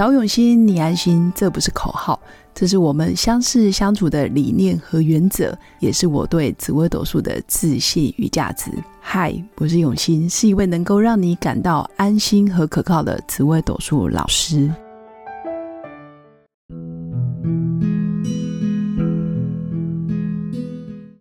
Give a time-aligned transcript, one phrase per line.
[0.00, 2.18] 找永新，你安心，这不是口号，
[2.54, 8.70] 这是我们相识相处的理念和原则，也是我对紫微斗数的自信与价值。
[8.98, 14.72] 嗨，我是永新，是一位能够让你感到安心和可靠的紫微斗数老师。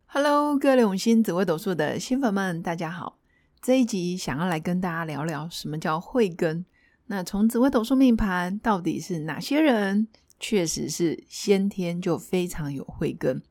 [0.07, 3.18] Hello，各位永新紫微斗数的新粉们，大家好。
[3.61, 6.64] 这一集想要来跟大家聊聊什么叫慧根。
[7.12, 10.08] 那从紫微斗数命盘，到底是哪些人
[10.40, 13.42] 确实是先天就非常有慧根？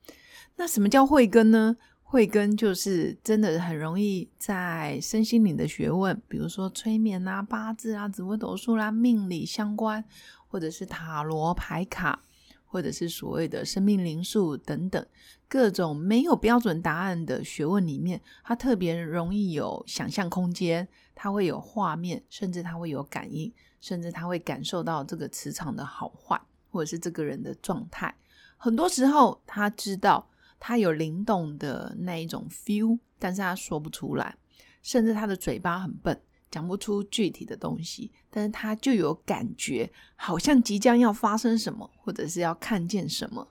[0.54, 1.76] 那什么叫慧根呢？
[2.04, 10.04] 慧根就是真的很容易在身心灵的学问，比如说催眠啊、八字啊、紫微斗数啦、命理相关，
[10.46, 12.22] 或者是塔罗牌卡，
[12.68, 15.04] 或者是所谓的生命灵数等等
[15.48, 20.86] 各种没有标准答案的学问里面，它特别容易有想象空间。
[21.20, 28.14] 他会有画面，甚至他会有感应，甚至他会感受到这个磁场的好坏，或者是这个人的状态。
[28.56, 34.36] 很多时候，他知道他有灵动的那一种 feel，但是他说不出来，
[34.80, 43.48] 甚至他的嘴巴很笨，讲不出具体的东西，但是他就有感觉，好像即将要发生什么，或者是要看见什么。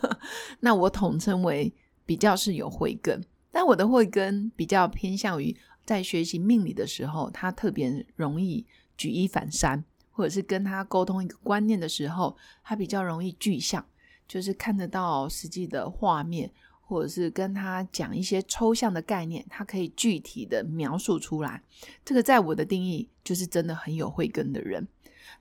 [0.60, 1.72] 那我统称为
[2.04, 5.56] 比较是有慧根，但我的慧根比较偏向于。
[5.84, 13.86] 在学习命理的时候，他特别容易举一反三，或者是跟他沟通一个观念的时候，他比较容易具象，
[14.26, 16.50] 就是看得到实际的画面，
[16.88, 21.60] 或者是跟他讲一些抽象的概念，他可以具体的描述出来。
[22.04, 24.86] 这个在我的定义，就是真的很有慧根的人。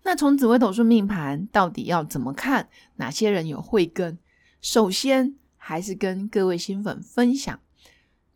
[0.04, 2.68] 那从紫微斗数命盘到底要怎么看？
[2.96, 4.18] 哪些人有慧根？
[4.60, 7.60] 首先，还是跟各位新粉分享。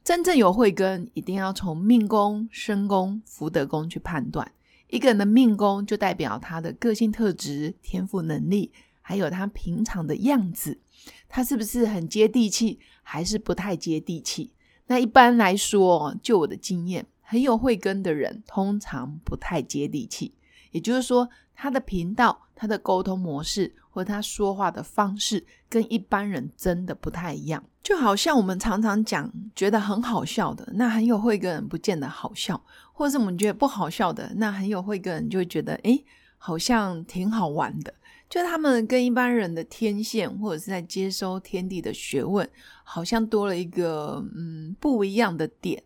[0.04, 4.52] 真正有慧根，一定要从命宫、身宫、福德宫去判断。
[4.88, 8.72] 一个人的命宫就代表他的个性特质、天赋能力，
[9.02, 10.80] 还有他平常的样子，
[11.28, 14.54] 他是不是很接地气，还是不太接地气？
[14.88, 20.34] 那一般来说，就我的经验，很有慧根的人通常不太接地气，
[20.72, 27.64] 也就是说，他的频道、他的沟通模式或他说话的方式，跟一般人真的不太一样。
[27.84, 32.60] 就好像我们常常讲觉得很好笑的，那很有慧根人不见得好笑；
[32.92, 36.04] 或者是我们觉得不好笑的，那很有慧根人就会觉得，诶，
[36.38, 37.94] 好像挺好玩的。
[38.30, 42.48] 就他们跟一般人的天线，或者是在接收天地的学问，
[42.84, 45.84] 好像多了一个嗯不一样的点，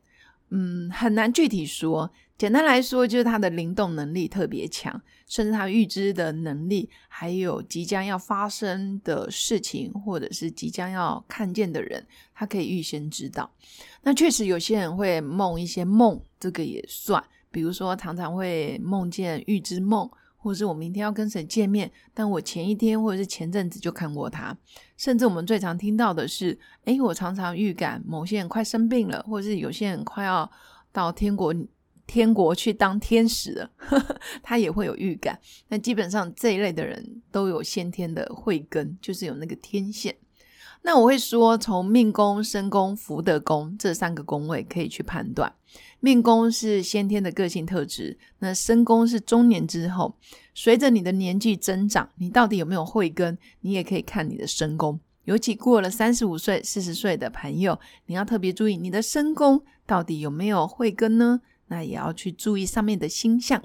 [0.50, 2.12] 嗯，很难具体说。
[2.36, 13.50] 简单来说，就是他的灵动能力特别强，甚至他预知的能力，还有即将要发生的事情，或者是即将要看见的人，他可以预先知道。
[14.02, 17.24] 那确实有些人会梦一些梦，这个也算。
[17.50, 20.10] 比如说，常常会梦见预知梦，
[20.44, 24.56] 或是我明天要跟谁见面，但我前一天或者是前阵子就看过他。
[24.98, 30.52] 甚至我们最常听到的是，诶，我常常预感某些人快生病了，或者是有些人快要
[30.92, 31.56] 到天国。
[32.06, 33.72] 天国去当天使了，
[34.44, 35.40] 他也会有预感。
[35.70, 40.14] 那基本上这一类的人都有先天的慧根，就是有那个天线。
[40.82, 45.54] 那我会说，从命宫、身宫、福德宫这三个宫位可以去判断。
[46.00, 50.16] 命宫是先天的个性特质，那身宫是中年之后，
[50.54, 53.38] 随着你的年纪增长，你到底有没有慧根？
[53.62, 55.00] 你也可以看你的身宫。
[55.24, 61.40] 尤其过了三十五岁、四十岁的朋友，你要特别注意你的身宫到底有没有慧根呢？
[61.68, 63.64] 那也要去注意上面的星象，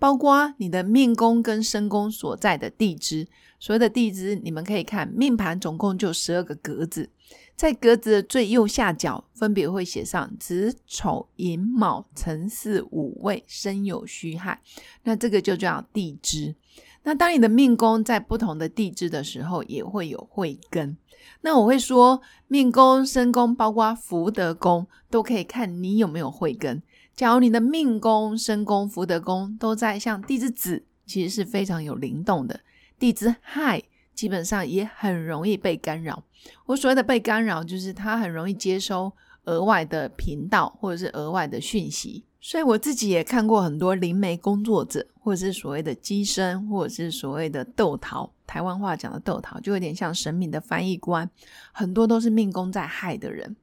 [0.00, 3.28] 包括你的命宫跟身宫所在的地支。
[3.60, 7.10] 所谓的地支，你们可以看命盘，总共就十二个格子，
[7.54, 14.62] 在格子的最右下角，分别会写上子、丑、寅、卯、辰、巳、午、未、申、酉、戌、亥。
[15.04, 16.54] 那这个就叫地支。
[17.02, 20.96] 那当你的命宫在不同的地支的时候，也会有慧根。
[21.42, 26.82] 那我会说，命宫、身宫，包括福德宫，都可以看你有没有慧根。
[27.14, 32.60] 假如你的命宫、身宫、福德宫都在像地支子，其实是非常有灵动的。
[32.98, 33.82] 地支亥
[34.14, 36.22] 基本上也很容易被干扰。
[36.66, 39.12] 我所谓的被干扰，就是它很容易接收
[39.44, 42.24] 额外的频道或者是额外的讯息。
[42.40, 51.28] 所以我自己也看过很多灵媒工作者，或者是所谓的机身，或者是所谓的斗桃，台湾话讲的斗桃，就有点像神明的翻译官，
[51.72, 53.56] 很多都是命宫在亥的人。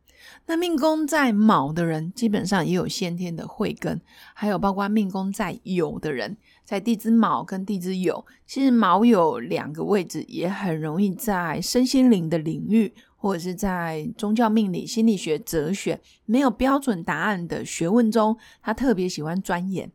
[0.45, 4.01] 那命宫在卯的人，基本上也有先天的慧根，
[4.33, 19.91] 还有包括命宫在酉的人，在地支卯跟地支酉，其实卯酉两个位置也很容易在身心灵的领域，或者是在宗教命理、心理学、哲学没有标准答案的学问中，他特别喜欢钻研。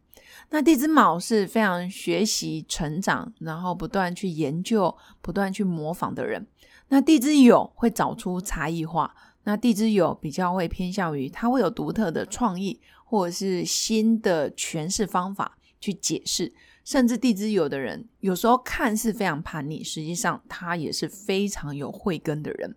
[0.51, 6.47] 那地支卯是非常学习、成长，然后不断去研究、不断去模仿的人。
[6.89, 9.15] 那地支酉会找出差异化。
[9.45, 16.53] 那地支酉比较会偏向于，他会有独特的创意，或者是新的诠释方法去解释。
[16.85, 22.75] 甚至地支酉的人，有时候看似非常叛逆，实际上他也是非常有慧根的人。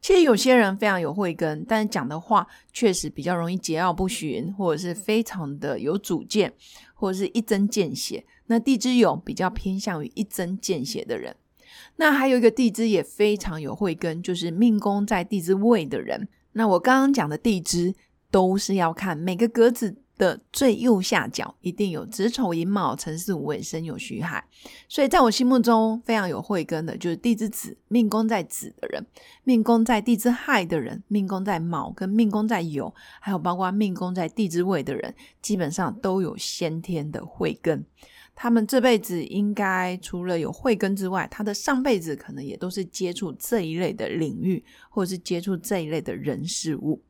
[0.00, 6.52] 其实有些人非常有慧根，但是讲的话确实比较容易桀骜不驯，或者是非常的有主见，
[6.94, 8.24] 或者是一针见血。
[8.46, 11.34] 那地支酉比较偏向于一针见血的人。
[11.96, 16.28] 那还有一个地支也非常有慧根，就是命宫在地支位的人。
[16.52, 17.92] 那我刚刚讲的地支
[18.30, 19.96] 都是要看每个格子。
[20.18, 24.44] 的最右下角一定有子丑寅卯辰巳午未申酉戌亥，
[24.88, 29.06] 所以在我心目中非常有慧根的，就是地支子命宫在子的人，
[29.44, 37.86] 命宫在地支亥的人，命宫在卯跟命宫在酉，还有包括命宫在地支未的人，基本上都有先天的慧根。
[38.40, 47.02] 他们这辈子应该除了有慧根之外，他的上辈子可能也都是接触这一类的领域，或者是接触这一类的人事物。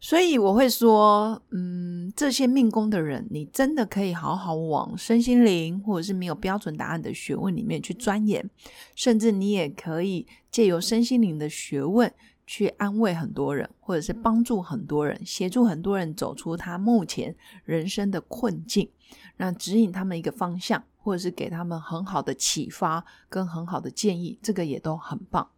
[0.00, 8.48] 所以我会说，嗯，这些命宫的人，你真的可以好好往身心灵或者是没有标准答案的学问里面去钻研，
[8.94, 12.12] 甚至你也可以借由身心灵的学问
[12.46, 17.34] 去安慰很多人，或者是帮助很多人，协助很多人走出他目前
[17.64, 18.88] 人生的困境，
[19.36, 25.50] 那指引他们一个方向，或者是给他们很好的启发跟很好的建议，这个也都很棒。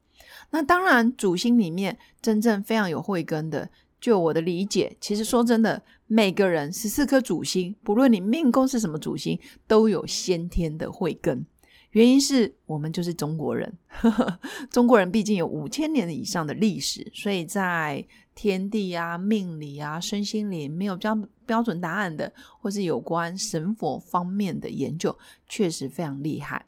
[0.50, 3.69] 那当然，主星里面真正非常有慧根的。
[4.00, 11.44] 就我的理解，其实说真的，每个人十四颗主星，不论你命宫是什么主星，都有先天的慧根。
[11.91, 13.76] 原因是我们就是中国人，
[14.70, 25.19] 中国人毕竟有五千年以上的历史，所以在天地啊、命理啊、身心灵没有标标准答案的，或是有关神佛方面的研究，
[25.49, 26.67] 确实非常厉害。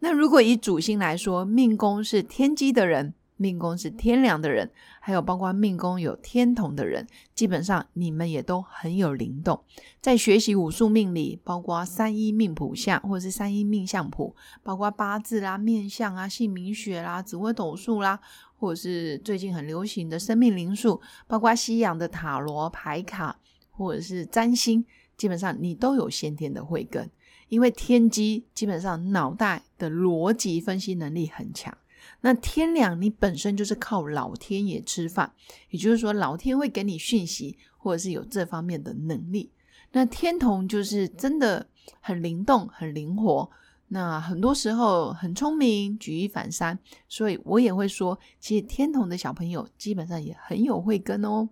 [0.00, 3.14] 那如果以主星来说，命宫是天机的人。
[3.36, 9.62] 命宫是天梁的人，还有包括命宫有天同的人，基本上你们也都很有灵动。
[10.00, 18.18] 在学习武术命理，包括三一命谱相或者是三一命相谱，包括八字啦、面相啊、姓名学啦、紫微斗数啦，
[18.58, 23.38] 或者是最近很流行的生命灵数，包括西洋的塔罗牌卡
[23.70, 24.84] 或者是占星，
[25.16, 27.10] 基本上你都有先天的慧根，
[27.48, 31.76] 因为天机基本上脑袋的逻辑分析能力很强。
[32.20, 35.32] 那天梁，你本身就是靠老天爷吃饭，
[35.70, 39.50] 也就是说，老天会给你讯息，或者是有这方面的能力。
[39.92, 41.66] 那天童就是真的
[42.00, 43.50] 很灵动、很灵活，
[43.88, 46.78] 那很多时候很聪明，举一反三。
[47.08, 51.48] 所以我也会说，其实天童的小朋友基本上也很有慧根哦。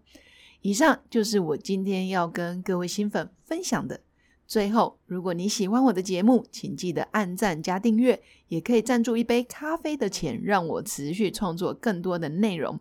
[0.61, 4.01] 以上就是我今天要跟各位新粉分享的。
[4.47, 12.79] 最后，如果你喜欢我的节目，请记得按赞加订阅，也可以赞助一杯咖啡的钱，让我持续创作更多的内容。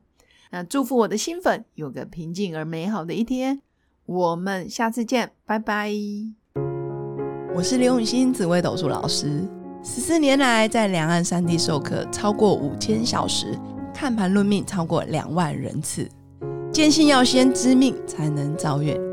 [0.51, 3.62] 那祝福我的新粉有个平静而美好的一天，
[4.06, 5.92] 我们下次见，拜拜。
[7.56, 9.48] 我是刘永新紫微斗数老师，
[9.83, 13.57] 十四年来在两岸三地授课超过五千小时，
[13.94, 16.09] 看盘论命超过两万人次，
[16.71, 19.12] 坚信要先知命才能造运。